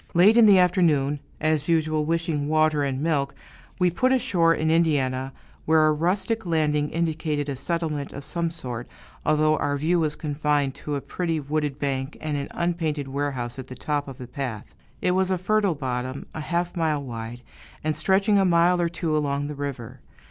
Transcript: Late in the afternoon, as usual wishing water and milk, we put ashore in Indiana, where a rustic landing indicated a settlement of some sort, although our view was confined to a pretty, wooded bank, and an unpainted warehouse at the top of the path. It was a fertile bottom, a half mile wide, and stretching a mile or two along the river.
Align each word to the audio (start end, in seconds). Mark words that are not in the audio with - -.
Late 0.15 0.35
in 0.35 0.47
the 0.47 0.57
afternoon, 0.57 1.19
as 1.39 1.69
usual 1.69 2.05
wishing 2.05 2.47
water 2.47 2.81
and 2.83 3.01
milk, 3.03 3.35
we 3.77 3.91
put 3.91 4.11
ashore 4.11 4.51
in 4.51 4.71
Indiana, 4.71 5.31
where 5.65 5.85
a 5.85 5.93
rustic 5.93 6.43
landing 6.43 6.89
indicated 6.89 7.47
a 7.47 7.55
settlement 7.55 8.11
of 8.11 8.25
some 8.25 8.49
sort, 8.49 8.87
although 9.27 9.57
our 9.57 9.77
view 9.77 9.99
was 9.99 10.15
confined 10.15 10.73
to 10.73 10.95
a 10.95 11.01
pretty, 11.01 11.39
wooded 11.39 11.77
bank, 11.77 12.17
and 12.19 12.35
an 12.35 12.47
unpainted 12.49 13.09
warehouse 13.09 13.59
at 13.59 13.67
the 13.67 13.75
top 13.75 14.07
of 14.07 14.17
the 14.17 14.25
path. 14.27 14.73
It 15.03 15.11
was 15.11 15.29
a 15.29 15.37
fertile 15.37 15.75
bottom, 15.75 16.25
a 16.33 16.41
half 16.41 16.75
mile 16.75 17.03
wide, 17.03 17.43
and 17.83 17.95
stretching 17.95 18.39
a 18.39 18.43
mile 18.43 18.81
or 18.81 18.89
two 18.89 19.15
along 19.15 19.49
the 19.49 19.55
river. 19.55 19.99